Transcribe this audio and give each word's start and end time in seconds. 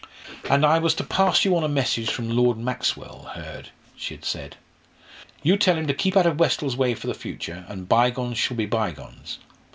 "And 0.49 0.65
I 0.65 0.79
was 0.79 0.95
to 0.95 1.03
pass 1.03 1.45
you 1.45 1.55
on 1.55 1.63
a 1.63 1.67
message 1.67 2.09
from 2.09 2.27
Lord 2.31 2.57
Maxwell, 2.57 3.29
Hurd," 3.35 3.69
she 3.95 4.15
had 4.15 4.25
said: 4.25 4.57
"'You 5.43 5.57
tell 5.57 5.77
him 5.77 5.85
to 5.85 5.93
keep 5.93 6.17
out 6.17 6.25
of 6.25 6.39
Westall's 6.39 6.75
way 6.75 6.95
for 6.95 7.05
the 7.05 7.13
future, 7.13 7.65
and 7.67 7.87
bygones 7.87 8.39
shall 8.39 8.57
be 8.57 8.65
bygones.' 8.65 9.37